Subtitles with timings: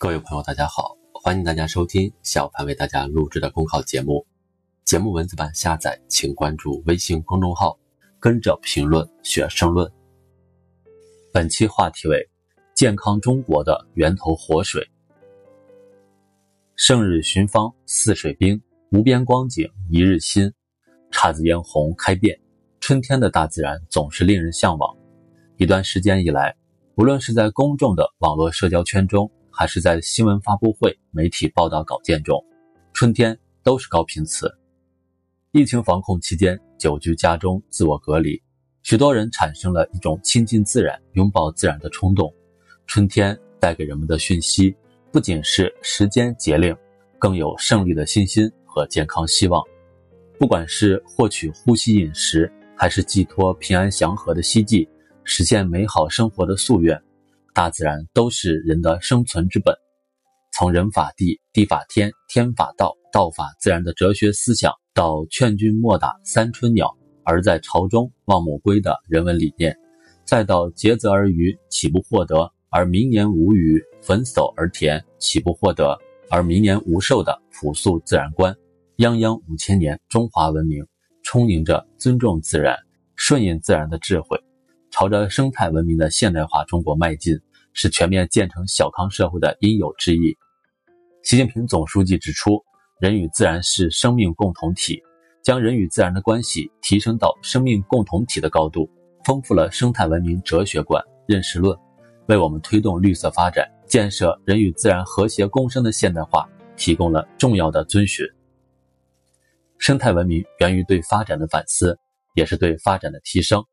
[0.00, 4.26] 各位朋友，大家好，欢迎大家收听小凡为大家录制的公考节目。
[4.82, 7.78] 节目文字版下载，请关注微信公众号，
[8.18, 9.92] 跟着评论学申论。
[11.34, 12.26] 本期话题为
[12.74, 14.82] 健康中国的源头活水。
[16.76, 18.58] 胜日寻芳泗水滨，
[18.92, 20.50] 无边光景一日新。
[21.10, 22.40] 姹紫嫣红开遍，
[22.80, 24.96] 春天的大自然总是令人向往。
[25.58, 26.56] 一段时间以来，
[26.94, 29.30] 无论是在公众的网络社交圈中，
[29.60, 32.42] 还是在新闻发布会、媒体报道稿件中，
[32.94, 34.50] 春天都是高频词。
[35.52, 38.40] 疫情防控期间，久居家中自我隔离，
[38.82, 42.32] 许多人产生了一种亲近自然、拥抱自然的冲动。
[42.86, 44.74] 春天带给人们的讯息，
[45.12, 46.74] 不仅是时间节令，
[47.18, 49.62] 更有胜利的信心和健康希望。
[50.38, 54.88] 不管是获取呼吸饮食，还是寄托平安祥和的希冀，
[55.22, 56.98] 实现美好生活的夙愿。
[57.54, 59.74] 大自然都是人的生存之本，
[60.52, 69.76] 从人法地，地法天，天法道，道法自然的哲学思想，到劝君莫打三春鸟，而在巢中望母归的人文理念，
[70.24, 72.50] 再到竭泽而渔，岂不获得？
[72.68, 75.98] 而明年无鱼，焚叟而田，岂不获得？
[76.30, 78.54] 而明年无寿的朴素自然观，
[78.98, 80.86] 泱泱五千年中华文明，
[81.24, 82.78] 充盈着尊重自然、
[83.16, 84.40] 顺应自然的智慧。
[85.00, 87.34] 朝着生态文明的现代化中国迈进，
[87.72, 90.36] 是全面建成小康社会的应有之义。
[91.22, 92.62] 习近平总书记指出，
[93.00, 95.00] 人与自然是生命共同体，
[95.42, 98.90] 将人与自然的关系提升到生命共同体的高度，
[99.24, 101.74] 丰富了生态文明哲学观、认识论，
[102.26, 108.26] 为我们推动绿色发展、建设人与自然和谐共生的现代化提供了重要的遵循。
[109.78, 111.98] 生态文明源于对发展的反思，
[112.34, 113.64] 也是对发展的提升。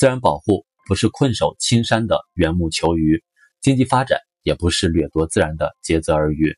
[0.00, 3.22] 自然保护不是困守青山的缘木求鱼，
[3.60, 6.56] 经济发展也不是掠夺自然的竭泽而渔。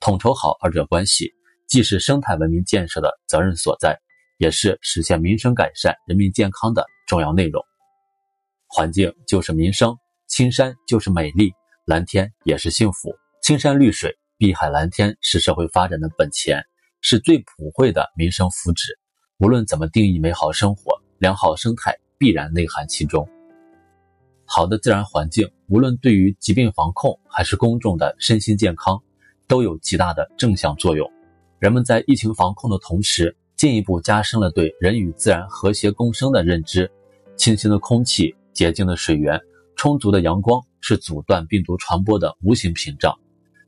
[0.00, 1.32] 统筹好二者关系，
[1.66, 3.98] 既是生态文明建设的责任所在，
[4.36, 7.64] 也是实现民生改善、人民健康的重要内容。
[8.66, 9.96] 环境就是民生，
[10.28, 11.50] 青山就是美丽，
[11.86, 13.16] 蓝天也是幸福。
[13.42, 16.62] 青山绿水、碧海蓝天是社会发展的本钱，
[17.00, 18.90] 是最普惠的民生福祉。
[19.38, 21.96] 无论怎么定义美好生活，良好生态。
[22.24, 23.28] 必然内涵其中。
[24.46, 28.98] 好的自然环境，无论对于疾病防控还是公众的身心健康，
[29.46, 31.06] 都有极大的正向作用。
[31.58, 36.90] 人们在疫情防控的同时，进一步加深了对人与自然和谐共生的认知。
[37.36, 39.38] 清新的空气、洁净的水源、
[39.76, 43.14] 充足的阳光，是阻断病毒传播的无形屏障。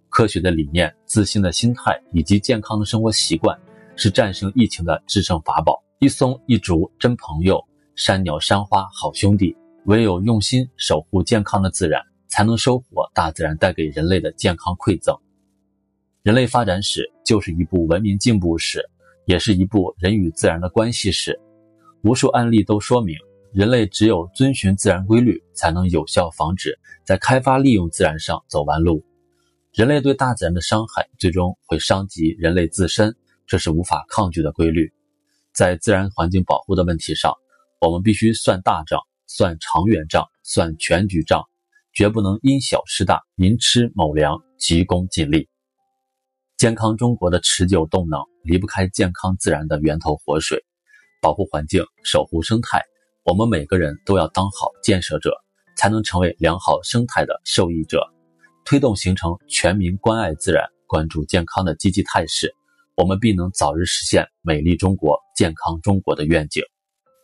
[0.08, 3.54] 科学的理念、自信的心态以及健康的生活习惯，
[3.96, 5.78] 是战胜疫情的制胜法宝。
[5.98, 7.62] 一松一竹真朋友。
[7.96, 15.16] 山鸟山花好兄弟，唯有用心守护健康的自然，才能收获大自然带给人类的健康馈赠。
[16.22, 18.84] 人类发展史就是一部文明进步史，
[19.24, 21.40] 也是一部人与自然的关系史。
[22.02, 23.16] 无数案例都说明，
[23.50, 29.02] 人类只有遵循自然规律，才能有效防止在开发利用自然上走弯路。
[29.72, 34.92] 人类对大自然的伤害，最终会伤及人类自身，这是无法抗拒的规律。
[35.54, 37.32] 在自然环境保护的问题上，
[37.86, 38.98] 我们必须算大账、
[39.28, 41.44] 算长远账、算全局账，
[41.94, 45.48] 绝不能因小失大、寅吃卯粮、急功近利。
[46.56, 50.64] 健康中国的持久动能离不开健康自然的源头活水，
[51.22, 52.82] 保护环境、守护生态，
[53.24, 55.30] 我们每个人都要当好建设者，
[55.76, 58.04] 才能成为良好生态的受益者，
[58.64, 62.52] 推动形成全民关爱自然、关注健康的积极态势，
[62.96, 66.64] 我们必能早日实现美丽中国、健康中国的愿景。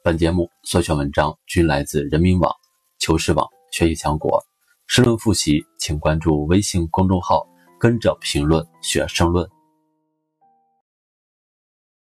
[0.05, 2.53] 本节目所选文章均来自人民网、
[2.99, 4.43] 求是网、学习强国。
[4.89, 7.47] 申论复习，请关注微信公众号，
[7.79, 9.49] 跟着评论学申论。